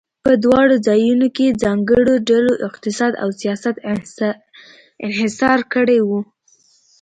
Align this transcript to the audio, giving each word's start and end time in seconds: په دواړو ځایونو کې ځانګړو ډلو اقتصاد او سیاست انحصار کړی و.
په 0.25 0.31
دواړو 0.43 0.75
ځایونو 0.87 1.27
کې 1.35 1.57
ځانګړو 1.63 2.13
ډلو 2.29 2.53
اقتصاد 2.67 3.13
او 3.23 3.29
سیاست 3.41 3.75
انحصار 5.05 5.59
کړی 5.73 5.99
و. 6.07 6.09